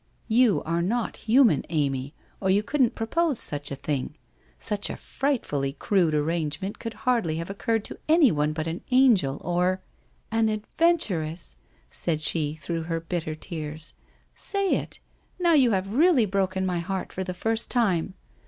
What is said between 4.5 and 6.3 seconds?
Such a frightfully crude